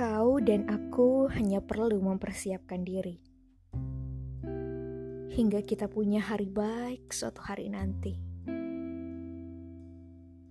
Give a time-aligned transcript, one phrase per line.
[0.00, 3.20] Kau dan aku hanya perlu mempersiapkan diri.
[5.28, 8.16] Hingga kita punya hari baik suatu hari nanti.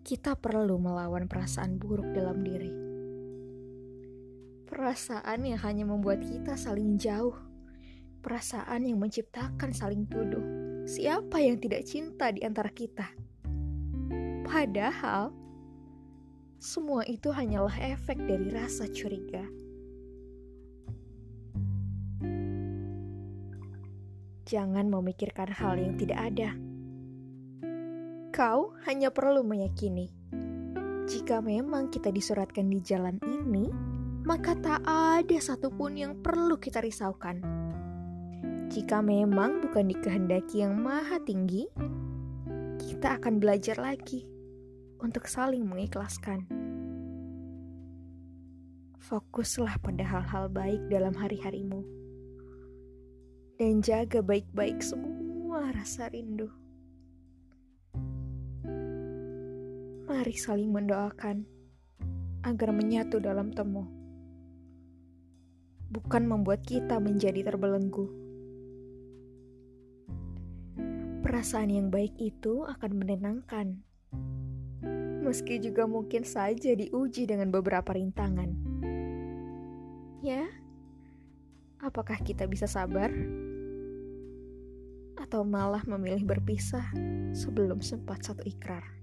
[0.05, 2.69] Kita perlu melawan perasaan buruk dalam diri.
[4.69, 7.33] Perasaan yang hanya membuat kita saling jauh.
[8.21, 10.45] Perasaan yang menciptakan saling tuduh.
[10.85, 13.09] Siapa yang tidak cinta di antara kita?
[14.45, 15.33] Padahal
[16.59, 19.47] semua itu hanyalah efek dari rasa curiga.
[24.43, 26.51] Jangan memikirkan hal yang tidak ada.
[28.35, 30.11] Kau hanya perlu meyakini,
[31.07, 33.71] jika memang kita disuratkan di jalan ini,
[34.27, 37.39] maka tak ada satupun yang perlu kita risaukan.
[38.67, 41.71] Jika memang bukan dikehendaki yang maha tinggi,
[42.83, 44.38] kita akan belajar lagi
[44.99, 46.43] untuk saling mengikhlaskan.
[48.99, 51.81] Fokuslah pada hal-hal baik dalam hari-harimu.
[53.55, 56.51] Dan jaga baik-baik semua rasa rindu.
[60.05, 61.47] Mari saling mendoakan
[62.43, 63.87] agar menyatu dalam temu.
[65.89, 68.07] Bukan membuat kita menjadi terbelenggu.
[71.19, 73.88] Perasaan yang baik itu akan menenangkan
[75.29, 78.49] meski juga mungkin saja diuji dengan beberapa rintangan.
[80.25, 80.49] Ya,
[81.77, 83.13] apakah kita bisa sabar?
[85.21, 86.89] Atau malah memilih berpisah
[87.37, 88.98] sebelum sempat satu ikrar?